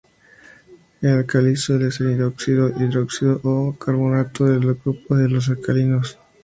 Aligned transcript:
El 1.01 1.09
álcali 1.11 1.55
suele 1.55 1.91
ser 1.91 2.23
óxido, 2.23 2.69
hidróxido 2.69 3.39
o 3.43 3.49
un 3.65 3.73
carbonato 3.73 4.45
del 4.45 4.73
grupo 4.73 5.15
de 5.15 5.29
los 5.29 5.47
alcalinos. 5.47 6.17